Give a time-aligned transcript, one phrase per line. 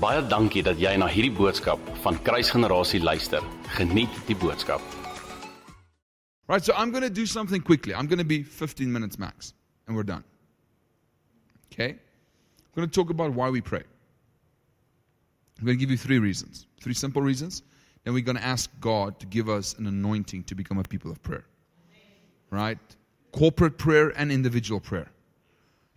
[0.00, 3.44] Baie dankie dat jy na hierdie boodskap van Kruisgenerasie luister.
[3.76, 4.80] Geniet die boodskap.
[6.48, 7.94] Right, so I'm going to do something quickly.
[7.94, 9.52] I'm going to be 15 minutes max,
[9.86, 10.24] and we're done.
[11.70, 11.90] Okay?
[11.90, 13.82] I'm going to talk about why we pray.
[15.58, 17.62] I'm going to give you three reasons, three simple reasons.
[18.04, 21.10] Then we're going to ask God to give us an anointing to become a people
[21.10, 21.44] of prayer.
[22.50, 22.78] Right?
[23.32, 25.10] Corporate prayer and individual prayer.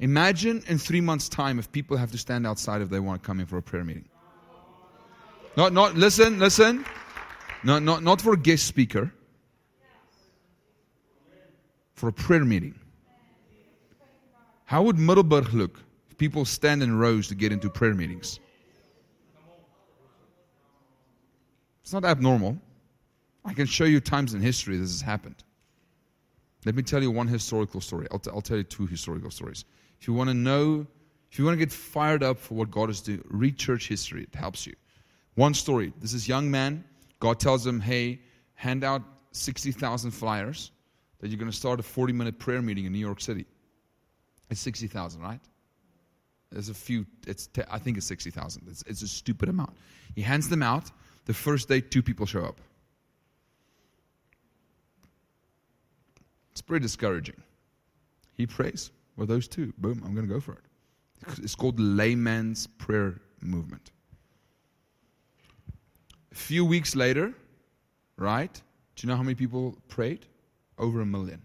[0.04, 3.26] Imagine in three months' time if people have to stand outside if they want to
[3.26, 4.04] come in for a prayer meeting.
[5.56, 6.86] Not, not, listen, listen.
[7.64, 9.14] No, not, not for a guest speaker,
[11.94, 12.78] for a prayer meeting.
[14.66, 18.42] How would Middelburg look if people stand in rows to get into prayer meetings?
[21.82, 22.58] It's not abnormal.
[23.46, 25.46] I can show you times in history this has happened.
[26.66, 28.06] Let me tell you one historical story.
[28.12, 29.64] I'll, t- I'll tell you two historical stories.
[30.04, 30.86] If you want to know,
[31.32, 34.24] if you want to get fired up for what God is doing, read church history.
[34.24, 34.74] It helps you.
[35.36, 35.94] One story.
[36.02, 36.84] This is young man.
[37.22, 38.20] God tells him, hey,
[38.56, 40.72] hand out 60,000 flyers
[41.20, 43.46] that you're going to start a 40 minute prayer meeting in New York City.
[44.50, 45.40] It's 60,000, right?
[46.52, 48.64] There's a few, it's I think it's 60,000.
[48.70, 49.72] It's, it's a stupid amount.
[50.16, 50.92] He hands them out.
[51.24, 52.60] The first day, two people show up.
[56.52, 57.42] It's pretty discouraging.
[58.34, 58.92] He prays.
[59.16, 59.74] Well, those two.
[59.78, 61.40] Boom, I'm going to go for it.
[61.42, 63.92] It's called layman's prayer movement.
[66.32, 67.34] A few weeks later,
[68.18, 68.54] right?
[68.96, 70.26] Do you know how many people prayed?
[70.78, 71.42] Over a million.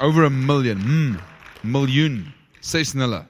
[0.00, 0.78] Over a million.
[0.78, 1.20] Mm,
[1.64, 2.32] million.
[2.60, 3.26] Say sneller.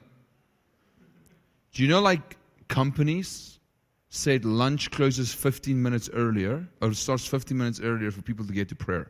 [1.73, 3.59] Do you know, like, companies
[4.09, 8.69] said lunch closes 15 minutes earlier, or starts 15 minutes earlier for people to get
[8.69, 9.09] to prayer?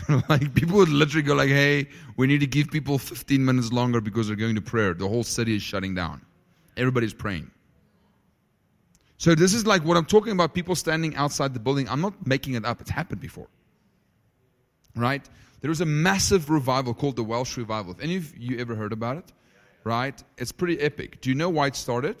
[0.28, 4.00] like people would literally go like, "Hey, we need to give people 15 minutes longer
[4.00, 4.94] because they're going to prayer.
[4.94, 6.20] The whole city is shutting down.
[6.76, 7.50] Everybody's praying."
[9.18, 11.88] So this is like what I'm talking about people standing outside the building.
[11.88, 12.80] I'm not making it up.
[12.80, 13.48] It's happened before.
[14.94, 15.26] Right?
[15.60, 17.94] There was a massive revival called the Welsh revival.
[17.94, 19.32] Have any of you ever heard about it?
[19.84, 20.22] Right?
[20.36, 21.20] It's pretty epic.
[21.20, 22.16] Do you know why it started?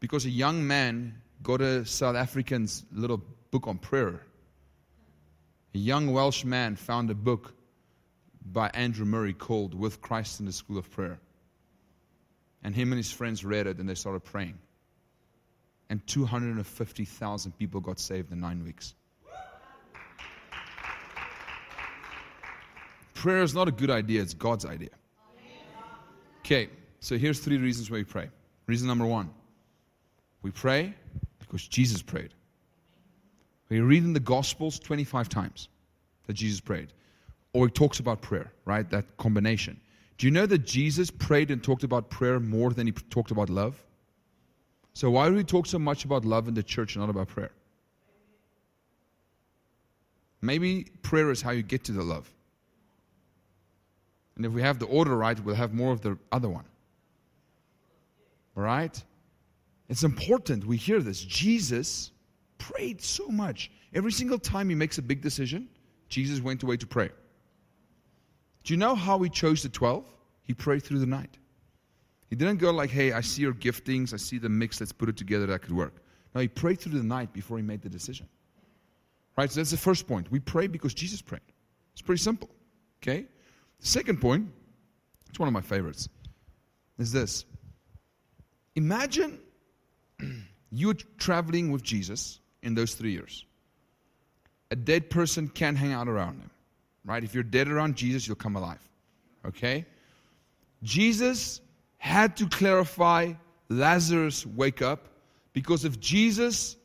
[0.00, 4.20] Because a young man got a South African's little book on prayer
[5.74, 7.52] a young Welsh man found a book
[8.44, 11.18] by Andrew Murray called With Christ in the School of Prayer.
[12.62, 14.58] And him and his friends read it and they started praying.
[15.90, 18.94] And 250,000 people got saved in nine weeks.
[23.14, 24.90] Prayer is not a good idea, it's God's idea.
[26.40, 26.68] Okay,
[27.00, 28.28] so here's three reasons why we pray.
[28.66, 29.30] Reason number one
[30.42, 30.94] we pray
[31.38, 32.34] because Jesus prayed.
[33.74, 35.68] We read in the Gospels 25 times
[36.28, 36.92] that Jesus prayed.
[37.54, 38.88] Or he talks about prayer, right?
[38.88, 39.80] That combination.
[40.16, 43.50] Do you know that Jesus prayed and talked about prayer more than he talked about
[43.50, 43.76] love?
[44.92, 47.26] So why do we talk so much about love in the church and not about
[47.26, 47.50] prayer?
[50.40, 52.32] Maybe prayer is how you get to the love.
[54.36, 56.66] And if we have the order right, we'll have more of the other one.
[58.54, 59.02] Right?
[59.88, 61.20] It's important we hear this.
[61.20, 62.12] Jesus
[62.72, 63.70] prayed so much.
[63.92, 65.68] Every single time he makes a big decision,
[66.08, 67.10] Jesus went away to pray.
[68.62, 70.04] Do you know how he chose the 12?
[70.44, 71.38] He prayed through the night.
[72.30, 75.08] He didn't go like, hey, I see your giftings, I see the mix, let's put
[75.08, 76.02] it together, that could work.
[76.34, 78.28] No, he prayed through the night before he made the decision.
[79.36, 79.50] Right?
[79.50, 80.30] So that's the first point.
[80.30, 81.42] We pray because Jesus prayed.
[81.92, 82.48] It's pretty simple.
[83.02, 83.26] Okay?
[83.80, 84.48] The second point,
[85.28, 86.08] it's one of my favorites,
[86.98, 87.44] is this.
[88.74, 89.38] Imagine
[90.70, 93.44] you're traveling with Jesus in those three years.
[94.70, 96.50] A dead person can't hang out around him,
[97.04, 97.22] right?
[97.22, 98.80] If you're dead around Jesus, you'll come alive.
[99.46, 99.86] Okay?
[100.82, 101.60] Jesus
[101.98, 103.34] had to clarify
[103.68, 105.08] Lazarus, wake up,
[105.52, 106.76] because if Jesus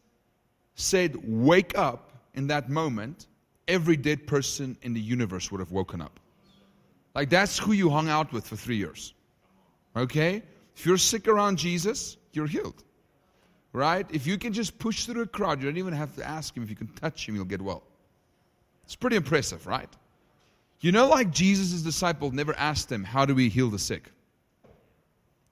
[0.75, 3.27] said, wake up in that moment,
[3.67, 6.19] every dead person in the universe would have woken up.
[7.15, 9.13] Like that's who you hung out with for three years.
[9.95, 10.43] Okay?
[10.75, 12.83] If you're sick around Jesus, you're healed.
[13.71, 14.05] Right?
[14.11, 16.63] If you can just push through a crowd, you don't even have to ask him.
[16.63, 17.83] If you can touch him, you'll get well.
[18.85, 19.89] It's pretty impressive, right?
[20.81, 24.11] You know, like Jesus' disciples never asked him, How do we heal the sick?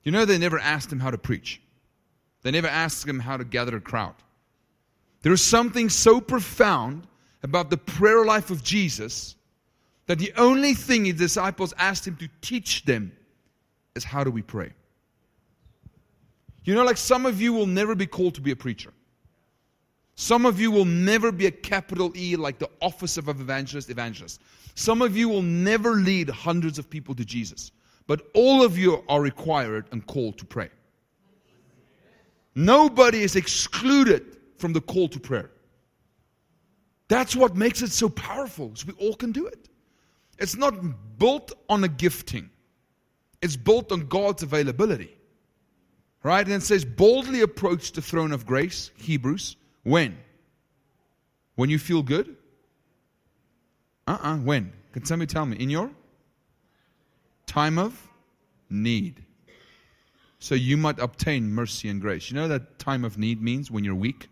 [0.04, 1.62] You know, they never asked him how to preach,
[2.42, 4.16] they never asked him how to gather a crowd.
[5.22, 7.06] There is something so profound
[7.44, 9.36] about the prayer life of Jesus
[10.06, 13.12] that the only thing his disciples asked him to teach them
[13.96, 14.72] is how do we pray?
[16.68, 18.92] You know, like some of you will never be called to be a preacher.
[20.16, 23.90] Some of you will never be a capital E like the office of an evangelist,
[23.90, 24.42] evangelist.
[24.76, 27.72] Some of you will never lead hundreds of people to Jesus.
[28.06, 30.70] But all of you are required and called to pray.
[32.54, 35.52] Nobody is excluded from the call to prayer.
[37.08, 39.70] That's what makes it so powerful, so we all can do it.
[40.38, 40.74] It's not
[41.18, 42.50] built on a gifting,
[43.42, 45.17] it's built on God's availability.
[46.28, 46.46] Right?
[46.46, 49.56] And it says, boldly approach the throne of grace, Hebrews.
[49.84, 50.18] When?
[51.56, 52.36] When you feel good?
[54.06, 54.74] Uh uh When?
[54.92, 55.56] Can somebody tell me?
[55.56, 55.90] In your
[57.46, 57.98] time of
[58.70, 59.24] need.
[60.40, 62.30] So you might obtain mercy and grace.
[62.30, 64.28] You know that time of need means when you're weak?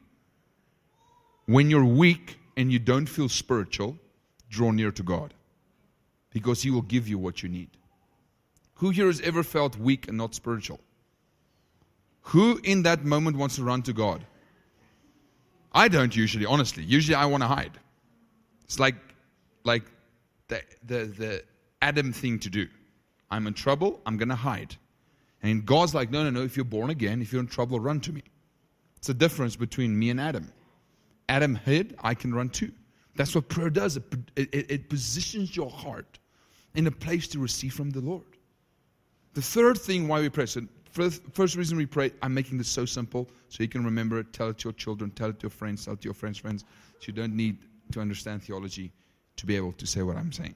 [1.46, 3.98] When you're weak and you don't feel spiritual,
[4.50, 5.34] draw near to God
[6.32, 7.70] because He will give you what you need.
[8.80, 10.82] Who here has ever felt weak and not spiritual?
[12.30, 14.26] Who in that moment wants to run to God?
[15.74, 16.84] I don't usually, honestly.
[16.84, 17.78] Usually I want to hide.
[18.64, 18.96] It's like,
[19.64, 19.84] like
[20.48, 21.44] the, the, the
[21.82, 22.68] Adam thing to do.
[23.30, 24.76] I'm in trouble, I'm going to hide.
[25.44, 28.00] And God's like, no, no, no, if you're born again, if you're in trouble, run
[28.02, 28.24] to me.
[28.98, 30.52] It's the difference between me and Adam.
[31.30, 32.72] Adam hid, I can run too.
[33.16, 33.98] That's what prayer does.
[33.98, 34.04] It,
[34.36, 36.20] it, it positions your heart
[36.74, 38.26] in a place to receive from the Lord.
[39.34, 40.62] The third thing why we pray, so
[40.96, 44.48] First, reason we pray, I'm making this so simple so you can remember it, tell
[44.48, 46.64] it to your children, tell it to your friends, tell it to your friends' friends.
[47.00, 47.58] So you don't need
[47.92, 48.94] to understand theology
[49.36, 50.56] to be able to say what I'm saying.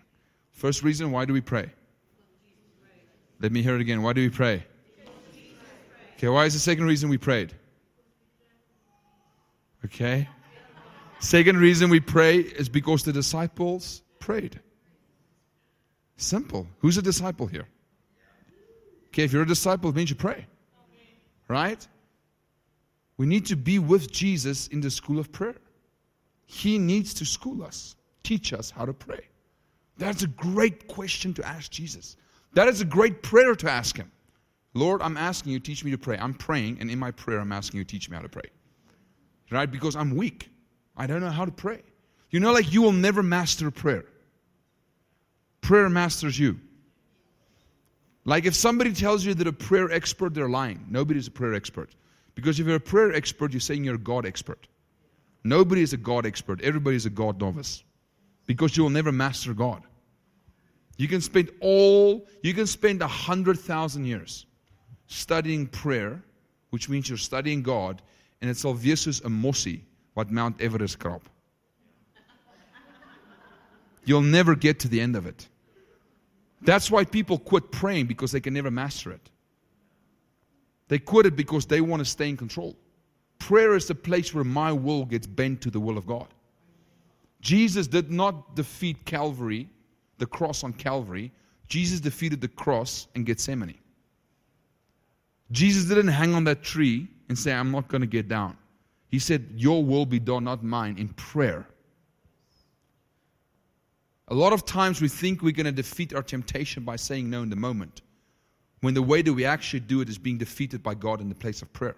[0.51, 1.69] First reason, why do we pray?
[3.41, 4.01] Let me hear it again.
[4.01, 4.63] Why do we pray?
[6.15, 7.53] Okay, why is the second reason we prayed?
[9.83, 10.25] Okay.
[11.19, 14.57] Second reason we pray is because the disciples prayed.
[16.15, 16.65] Simple.
[16.79, 17.67] Who's a disciple here?
[19.09, 20.45] Okay, if you're a disciple, it means you pray.
[21.47, 21.85] Right?
[23.17, 25.57] We need to be with Jesus in the school of prayer.
[26.45, 29.27] He needs to school us, teach us how to pray.
[29.97, 32.15] That's a great question to ask Jesus.
[32.53, 34.11] That is a great prayer to ask Him.
[34.73, 36.17] Lord, I'm asking you, teach me to pray.
[36.17, 38.49] I'm praying, and in my prayer, I'm asking you, teach me how to pray.
[39.51, 39.69] Right?
[39.69, 40.49] Because I'm weak.
[40.95, 41.81] I don't know how to pray.
[42.29, 44.05] You know, like you will never master prayer.
[45.61, 46.59] Prayer masters you.
[48.29, 50.85] Like if somebody tells you that a prayer expert, they're lying.
[50.87, 51.89] Nobody's a prayer expert.
[52.35, 54.67] Because if you're a prayer expert, you're saying you're a God expert.
[55.43, 56.61] Nobody is a God expert.
[56.61, 57.83] Everybody is a God novice.
[58.45, 59.81] Because you will never master God.
[60.95, 64.45] You can spend all, you can spend a hundred thousand years
[65.07, 66.21] studying prayer,
[66.69, 67.99] which means you're studying God,
[68.41, 71.27] and it's obvious a mossy what Mount Everest crop.
[74.05, 75.47] You'll never get to the end of it.
[76.61, 79.29] That's why people quit praying because they can never master it.
[80.89, 82.75] They quit it because they want to stay in control.
[83.37, 86.27] Prayer is the place where my will gets bent to the will of God.
[87.41, 89.69] Jesus did not defeat Calvary,
[90.17, 91.31] the cross on Calvary.
[91.67, 93.77] Jesus defeated the cross in Gethsemane.
[95.51, 98.57] Jesus didn't hang on that tree and say, I'm not going to get down.
[99.09, 101.67] He said, Your will be done, not mine, in prayer.
[104.29, 107.41] A lot of times we think we're going to defeat our temptation by saying no
[107.41, 108.01] in the moment,
[108.81, 111.35] when the way that we actually do it is being defeated by God in the
[111.35, 111.95] place of prayer.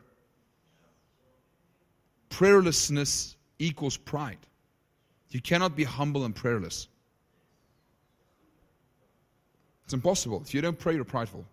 [2.29, 4.37] Prayerlessness equals pride.
[5.29, 6.87] You cannot be humble and prayerless.
[9.83, 10.41] It's impossible.
[10.45, 11.45] If you don't pray, you're prideful.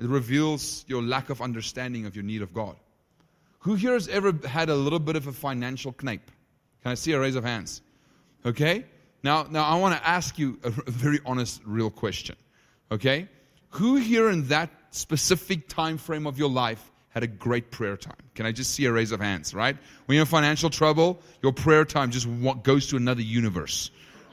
[0.00, 2.74] It reveals your lack of understanding of your need of God.
[3.60, 6.30] Who here has ever had a little bit of a financial knape?
[6.82, 7.82] Can I see a raise of hands?
[8.44, 8.84] Okay?
[9.24, 12.36] Now, now I want to ask you a, very honest, real question.
[12.92, 13.26] Okay?
[13.70, 18.18] Who here in that specific time frame of your life had a great prayer time?
[18.34, 19.76] Can I just see a raise of hands, right?
[20.04, 22.28] When you're in financial trouble, your prayer time just
[22.62, 23.90] goes to another universe,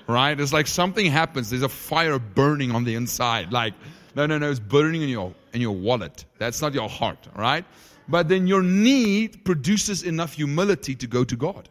[0.08, 0.38] right?
[0.38, 1.50] It's like something happens.
[1.50, 3.54] There's a fire burning on the inside.
[3.54, 3.74] Like,
[4.14, 6.26] no, no, no, it's burning in your, in your wallet.
[6.38, 7.64] That's not your heart, right?
[8.10, 11.70] But then your need produces enough humility to go to God.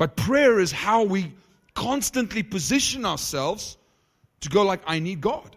[0.00, 1.30] But prayer is how we
[1.74, 3.76] constantly position ourselves
[4.40, 5.54] to go like, I need God.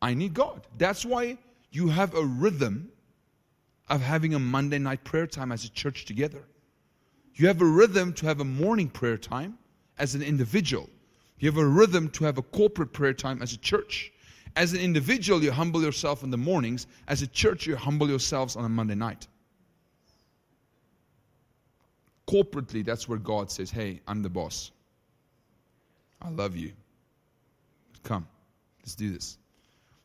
[0.00, 0.66] I need God.
[0.78, 1.36] That's why
[1.70, 2.88] you have a rhythm
[3.90, 6.42] of having a Monday night prayer time as a church together.
[7.34, 9.58] You have a rhythm to have a morning prayer time
[9.98, 10.88] as an individual.
[11.38, 14.10] You have a rhythm to have a corporate prayer time as a church.
[14.56, 16.86] As an individual, you humble yourself in the mornings.
[17.06, 19.28] As a church, you humble yourselves on a Monday night.
[22.34, 24.72] Corporately, that's where God says, Hey, I'm the boss.
[26.20, 26.72] I love you.
[28.02, 28.26] Come,
[28.80, 29.38] let's do this.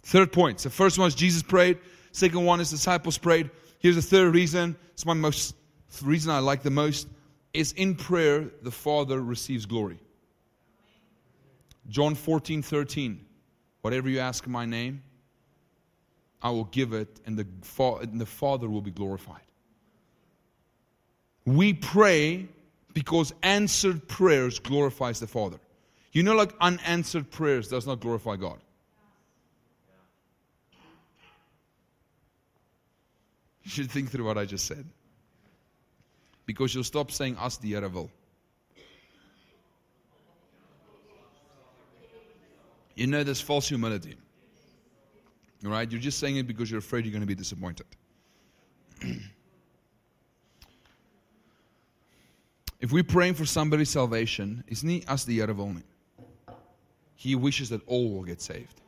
[0.04, 0.60] Third point.
[0.60, 1.80] So, first one is Jesus prayed.
[2.12, 3.50] Second one is disciples prayed.
[3.80, 4.76] Here's the third reason.
[4.92, 5.56] It's my most
[6.04, 7.08] reason I like the most
[7.52, 9.98] is in prayer the Father receives glory.
[11.88, 13.26] John 14, 13.
[13.82, 15.02] Whatever you ask in my name,
[16.44, 17.48] I will give it, and the,
[18.02, 19.42] and the Father will be glorified.
[21.46, 22.48] We pray
[22.94, 25.58] because answered prayers glorifies the Father.
[26.12, 28.60] You know, like unanswered prayers does not glorify God.
[33.64, 34.86] You should think through what I just said.
[36.48, 38.10] Because you'll stop saying, Us the Here.
[42.96, 44.16] You know, there's false humility.
[45.64, 45.90] All right?
[45.90, 47.86] You're just saying it because you're afraid you're going to be disappointed.
[52.80, 55.76] if we're praying for somebody's salvation, it's not us the wil
[57.16, 58.82] He wishes that all will get saved.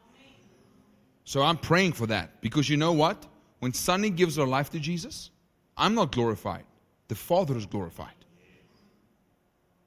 [1.25, 3.25] So I'm praying for that because you know what?
[3.60, 5.29] When Sunny gives her life to Jesus,
[5.77, 6.63] I'm not glorified.
[7.10, 8.13] The Father is glorified.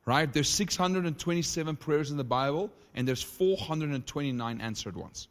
[0.06, 0.30] Right?
[0.30, 5.28] There's 627 prayers in the Bible, and there's 429 answered ones.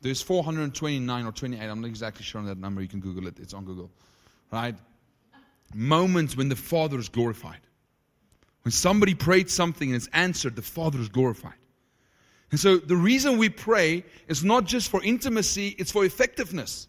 [0.00, 1.60] There's 429 or 28.
[1.60, 2.80] I'm not exactly sure on that number.
[2.80, 3.38] You can Google it.
[3.38, 3.90] It's on Google.
[4.50, 4.74] Right?
[5.74, 7.60] Moments when the Father is glorified.
[8.62, 11.54] When somebody prayed something and it's answered, the Father is glorified.
[12.50, 16.88] And so the reason we pray is not just for intimacy, it's for effectiveness.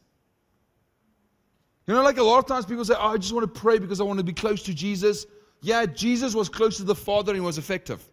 [1.88, 3.78] You know, like a lot of times people say, oh, I just want to pray
[3.78, 5.26] because I want to be close to Jesus.
[5.62, 8.04] Yeah, Jesus was close to the Father and he was effective.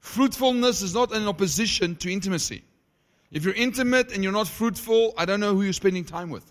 [0.00, 2.64] Fruitfulness is not in opposition to intimacy.
[3.30, 6.50] If you're intimate and you're not fruitful, I don't know who you're spending time with.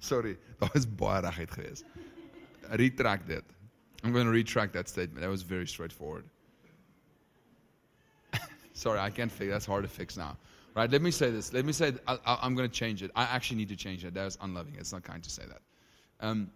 [0.00, 1.84] Sorry, that was baie geweest.
[2.76, 3.44] Retract that.
[4.02, 5.20] I'm going to retract that statement.
[5.20, 6.24] That was very straightforward.
[8.72, 9.50] Sorry, I can't fix.
[9.50, 10.36] That's hard to fix now.
[10.74, 10.90] Right?
[10.90, 11.52] Let me say this.
[11.52, 11.92] Let me say.
[12.06, 13.10] I, am going to change it.
[13.14, 14.14] I actually need to change it.
[14.14, 14.74] That was unloving.
[14.78, 15.60] It's not kind to say that.
[16.20, 16.50] Um,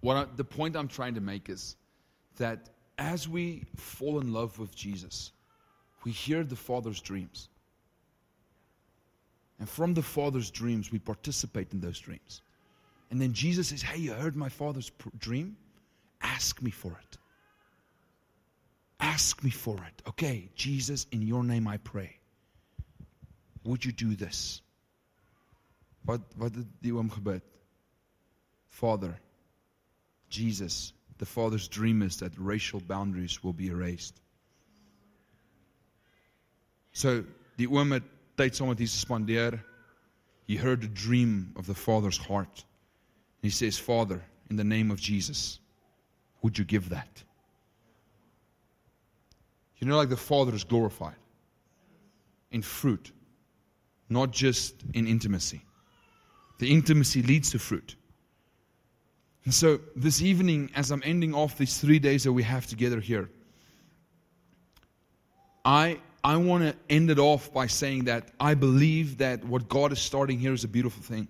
[0.00, 1.76] what I, the point I'm trying to make is
[2.36, 5.32] that as we fall in love with Jesus,
[6.04, 7.48] we hear the Father's dreams.
[9.58, 12.42] And from the Father's dreams, we participate in those dreams.
[13.10, 15.56] And then Jesus says, Hey, you heard my Father's dream?
[16.22, 17.18] Ask me for it.
[19.00, 20.02] Ask me for it.
[20.08, 22.16] Okay, Jesus, in your name I pray.
[23.64, 24.62] Would you do this?
[26.06, 27.10] Wat wat het die oom?
[28.68, 29.18] Father,
[30.28, 34.20] Jesus, the Father's dream is that racial boundaries will be erased.
[36.92, 37.24] So,
[37.56, 38.00] die oom
[38.36, 39.60] tyd saam met Jesus spandeer.
[40.46, 42.64] He heard the dream of the Father's heart.
[43.42, 45.58] And he says, Father, in the name of Jesus,
[46.42, 47.22] would you give that?
[49.78, 51.16] You know, like the Father is glorified
[52.52, 53.12] in fruit,
[54.08, 55.62] not just in intimacy.
[56.58, 57.96] The intimacy leads to fruit.
[59.44, 62.98] And so, this evening, as I'm ending off these three days that we have together
[62.98, 63.30] here,
[65.64, 69.92] I, I want to end it off by saying that I believe that what God
[69.92, 71.28] is starting here is a beautiful thing.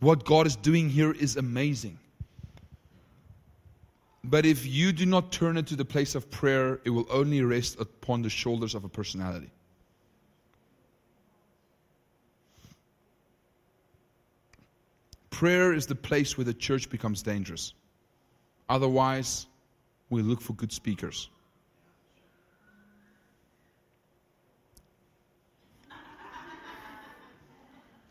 [0.00, 2.00] What God is doing here is amazing.
[4.24, 7.42] But if you do not turn it to the place of prayer, it will only
[7.42, 9.52] rest upon the shoulders of a personality.
[15.30, 17.72] Prayer is the place where the church becomes dangerous.
[18.68, 19.46] Otherwise,
[20.10, 21.30] we look for good speakers.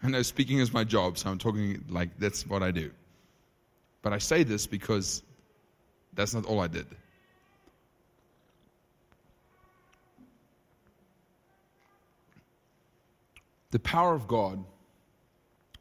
[0.04, 2.92] I know speaking is my job, so I'm talking like that's what I do.
[4.02, 5.22] But I say this because
[6.14, 6.88] that's not all I did.
[13.70, 14.64] The power of God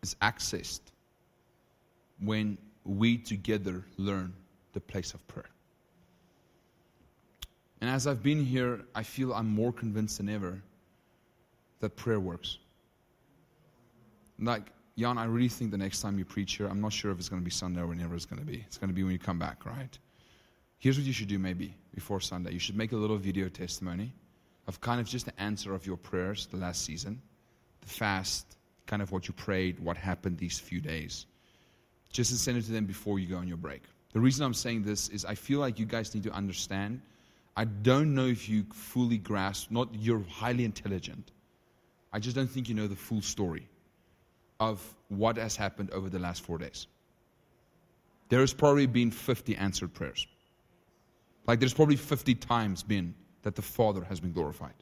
[0.03, 0.81] is accessed
[2.21, 4.33] when we together learn
[4.73, 5.49] the place of prayer.
[7.81, 10.61] And as I've been here, I feel I'm more convinced than ever
[11.81, 12.59] that prayer works.
[14.41, 17.19] Like, Jan, I really think the next time you preach here, I'm not sure if
[17.19, 18.65] it's going to be Sunday or whenever it's going to be.
[18.67, 19.99] It's going to be when you come back, right?
[20.79, 22.53] Here's what you should do maybe before Sunday.
[22.53, 24.15] You should make a little video testimony
[24.67, 27.21] of kind of just the answer of your prayers the last season,
[27.83, 28.57] the fast,
[28.87, 31.27] kind of what you prayed, what happened these few days.
[32.11, 33.83] Just to send it to them before you go on your break.
[34.13, 37.03] The reason I'm saying this is I feel like you guys need to understand.
[37.57, 41.31] I don't know if you fully grasp, not you're highly intelligent.
[42.13, 43.69] I just don't think you know the full story
[44.61, 46.87] of what has happened over the last four days.
[48.29, 50.27] There has probably been 50 answered prayers.
[51.47, 54.75] Like there's probably 50 times been that the Father has been glorified.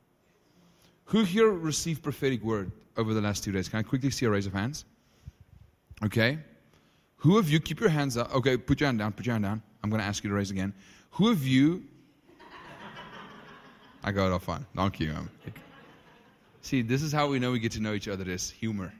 [1.07, 3.69] Who here received prophetic word over the last two days?
[3.69, 4.85] Can I quickly see a raise of hands?
[6.05, 6.39] Okay?
[7.17, 8.35] Who of you, keep your hands up.
[8.35, 9.63] Okay, put your hand down, put your hand down.
[9.83, 10.75] I'm going to ask you to raise again.
[11.13, 11.85] Who of you,
[14.05, 14.67] I got it off fine.
[14.77, 15.13] Thank you.
[15.13, 15.31] Um,
[16.61, 18.29] See, this is how we know we get to know each other.
[18.29, 18.93] Is humor.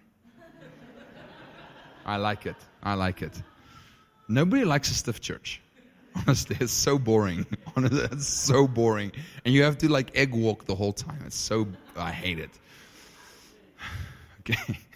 [2.09, 2.57] I like it.
[2.83, 3.35] I like it.
[4.29, 5.61] Nobody likes a stiff church.
[6.17, 7.47] Honestly, it's so boring.
[7.77, 9.13] Honestly, it's so boring.
[9.45, 11.21] And you have to like egg walk the whole time.
[11.27, 12.51] It's so, I hate it.
[14.41, 14.79] Okay.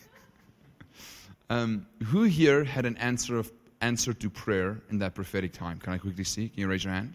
[1.51, 3.53] Um, who here had an answer of
[3.83, 5.79] answer to prayer in that prophetic time?
[5.79, 6.49] Can I quickly see?
[6.49, 7.15] Can you raise your hand?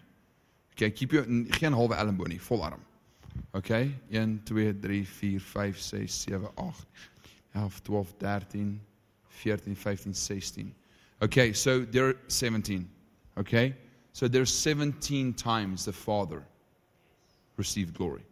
[0.74, 2.80] Okay, keep your geen halve elleboog nie, vol arm.
[3.52, 3.90] Okay?
[4.10, 6.74] 1 2 3 4 5 6 7 8
[7.56, 8.80] 11 12 13
[9.38, 10.74] 14 15 16.
[11.22, 12.88] Okay, so there are 17.
[13.38, 13.74] Okay?
[14.12, 16.44] So there's 17 times the Father
[17.56, 18.22] received glory.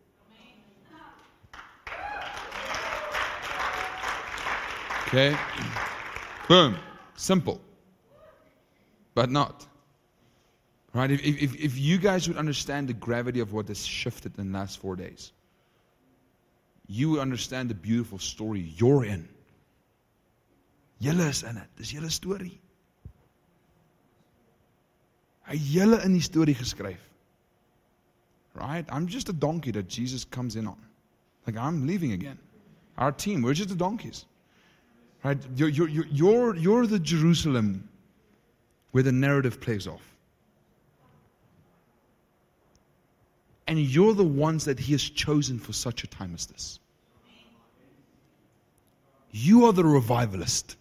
[5.06, 5.36] Okay?
[6.48, 6.76] Boom.
[7.14, 7.60] Simple.
[9.14, 9.66] But not.
[10.92, 11.10] Right?
[11.10, 14.58] If, if, if you guys would understand the gravity of what has shifted in the
[14.58, 15.32] last four days,
[16.88, 19.28] you would understand the beautiful story you're in.
[21.00, 21.68] Julle is in dit.
[21.76, 22.58] Dis julle storie.
[25.46, 27.02] Hy julle in die storie geskryf.
[28.54, 28.86] Right?
[28.90, 30.78] I'm just a donkey that Jesus comes in on.
[31.46, 32.38] Like I'm leaving again.
[32.96, 34.24] Our team, we're just the donkeys.
[35.22, 35.38] Right?
[35.54, 37.88] You're, you're, you're, you're the Jerusalem
[38.92, 40.02] where the narrative plays off.
[43.66, 46.78] And you're the ones that He has chosen for such a time as this.
[49.32, 50.76] You are the revivalist.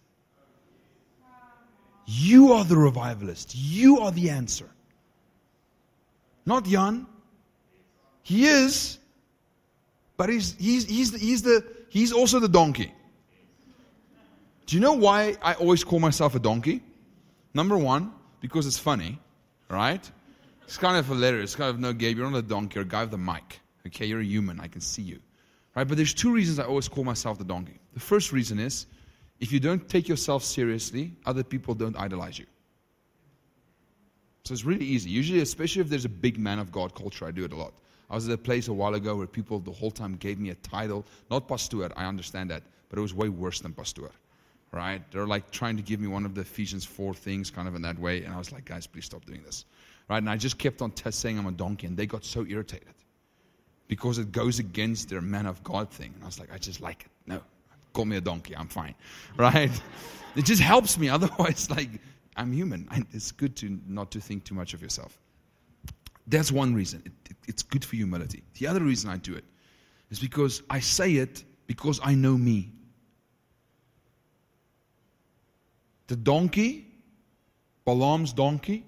[2.06, 3.56] You are the revivalist.
[3.56, 4.70] You are the answer.
[6.46, 7.08] Not Jan.
[8.22, 9.00] He is,
[10.18, 12.92] but he's, he's, he's, the, he's, the, he's also the donkey.
[14.66, 16.82] Do you know why I always call myself a donkey?
[17.54, 19.20] Number one, because it's funny,
[19.70, 20.12] right?
[20.64, 21.52] It's kind of hilarious.
[21.52, 23.62] It's kind of, no, Gabe, you're not a donkey, you're a guy with a mic.
[23.88, 24.60] Okay, you're a human.
[24.60, 25.20] I can see you.
[25.76, 25.88] Right?
[25.88, 27.80] But there's two reasons I always call myself the donkey.
[27.94, 28.88] The first reason is
[29.40, 32.46] if you don't take yourself seriously, other people don't idolize you.
[34.44, 35.10] So it's really easy.
[35.10, 37.74] Usually, especially if there's a big man of God culture, I do it a lot.
[38.10, 40.52] I was at a place a while ago where people the whole time gave me
[40.52, 44.12] a title, not pastor, I understand that, but it was way worse than pastor
[44.76, 45.02] right?
[45.12, 47.82] They're like trying to give me one of the Ephesians 4 things kind of in
[47.84, 48.24] that way.
[48.24, 49.66] And I was like, guys, please stop doing this,
[50.10, 50.18] right?
[50.18, 51.88] And I just kept on t- saying I'm a donkey.
[51.88, 52.94] And they got so irritated
[53.88, 56.12] because it goes against their man of God thing.
[56.14, 57.12] And I was like, I just like it.
[57.26, 57.42] No,
[57.96, 58.56] call me a donkey.
[58.56, 58.94] I'm fine,
[59.38, 59.72] right?
[60.36, 61.10] it just helps me.
[61.18, 61.90] Otherwise, like,
[62.36, 62.88] I'm human.
[63.14, 65.18] It's good to not to think too much of yourself.
[66.28, 67.02] That's one reason.
[67.06, 68.44] It, it, it's good for humility.
[68.60, 69.44] The other reason I do it
[70.10, 72.72] is because I say it because I know me.
[76.08, 76.88] The donkey,
[77.86, 78.86] Balaam's donkey,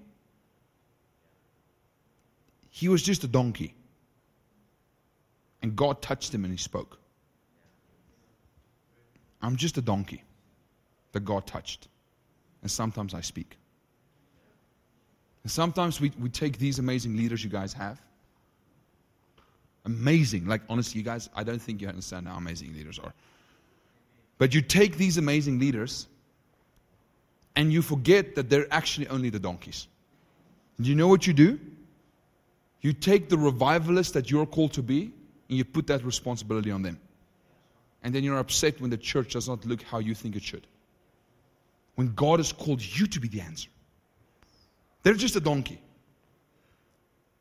[2.70, 3.74] he was just a donkey.
[5.62, 6.98] And God touched him and he spoke.
[9.42, 10.22] I'm just a donkey
[11.12, 11.88] that God touched.
[12.62, 13.56] And sometimes I speak.
[15.44, 18.00] And sometimes we, we take these amazing leaders you guys have.
[19.84, 20.46] Amazing.
[20.46, 23.12] Like, honestly, you guys, I don't think you understand how amazing leaders are.
[24.38, 26.06] But you take these amazing leaders
[27.56, 29.88] and you forget that they're actually only the donkeys.
[30.80, 31.58] Do you know what you do?
[32.80, 35.10] You take the revivalist that you're called to be
[35.48, 37.00] and you put that responsibility on them.
[38.02, 40.66] And then you're upset when the church does not look how you think it should.
[41.96, 43.70] When God has called you to be the answer.
[45.02, 45.80] They're just a donkey.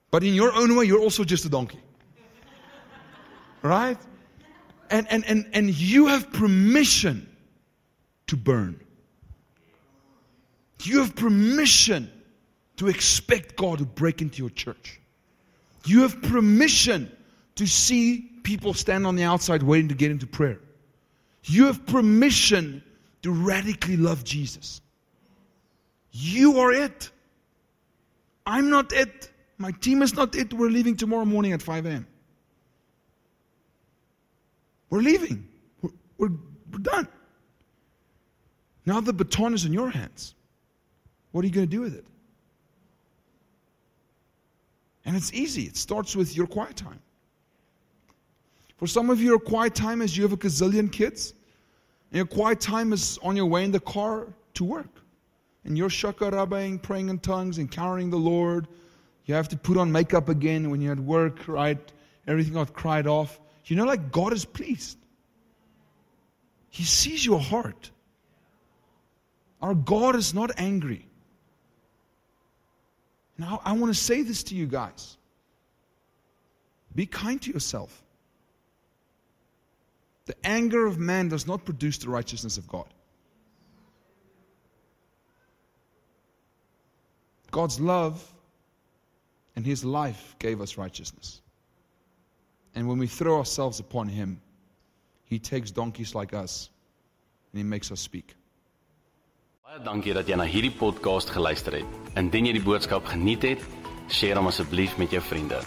[0.09, 1.79] But in your own way, you're also just a donkey.
[3.61, 3.97] Right?
[4.89, 7.29] And, and, and, and you have permission
[8.27, 8.79] to burn.
[10.83, 12.11] You have permission
[12.77, 14.99] to expect God to break into your church.
[15.85, 17.11] You have permission
[17.55, 20.57] to see people stand on the outside waiting to get into prayer.
[21.43, 22.81] You have permission
[23.21, 24.79] to radically love Jesus.
[26.13, 27.11] You are it.
[28.45, 29.29] I'm not it.
[29.57, 30.53] My team is not it.
[30.53, 32.07] We're leaving tomorrow morning at 5 a.m.
[34.89, 35.45] We're leaving.
[35.81, 36.31] We're, we're,
[36.71, 37.09] we're done.
[38.85, 40.35] Now the baton is in your hands.
[41.33, 42.05] What are you going to do with it?
[45.03, 45.63] And it's easy.
[45.63, 47.01] It starts with your quiet time.
[48.77, 51.33] For some of you, your quiet time is you have a gazillion kids,
[52.11, 55.01] and your quiet time is on your way in the car to work.
[55.65, 58.67] And you're shakarabaing, praying in tongues, encountering the Lord.
[59.25, 61.79] You have to put on makeup again when you're at work, right?
[62.27, 63.39] Everything got cried off.
[63.65, 64.97] You know, like God is pleased.
[66.69, 67.91] He sees your heart.
[69.61, 71.07] Our God is not angry.
[73.37, 75.17] Now, I want to say this to you guys
[76.95, 78.03] be kind to yourself.
[80.27, 82.85] The anger of man does not produce the righteousness of God.
[87.49, 88.21] God's love
[89.55, 91.41] and his life gave us righteousness.
[92.75, 94.41] And when we throw ourselves upon him,
[95.23, 96.69] he takes donkeys like us
[97.53, 98.35] and he makes us speak.
[99.63, 101.97] Baie dankie dat jy na hierdie podcast geluister het.
[102.19, 103.67] Indien jy die boodskap geniet het,
[104.11, 105.63] deel hom asseblief met jou vriende.